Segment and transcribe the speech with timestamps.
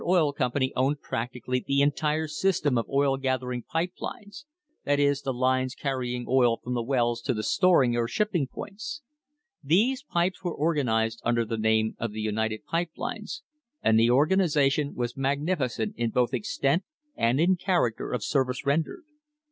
[0.01, 2.77] [2 4] THE FIGHT FOR THE SEABOARD PIPE LINE Company owned practically the entire system
[2.79, 4.45] of oil gathering pipe lines
[4.83, 9.03] that is, the lines carrying oil from the wells to the storing or shipping points.
[9.63, 13.43] These lines were organised under the name of the United Pipe Lines,
[13.83, 16.83] and the organisation was magnificent in both extent
[17.15, 19.03] and in character of service ren dered.